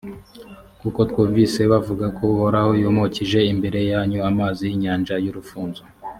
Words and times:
kuko 0.81 0.99
twumvise 1.09 1.61
bavuga 1.71 2.05
ko 2.15 2.21
uhoraho 2.33 2.71
yumukije 2.81 3.39
imbere 3.51 3.79
yanyu 3.91 4.19
amazi 4.29 4.61
y’inyanja 4.69 5.15
y’urufunzo 5.25 5.83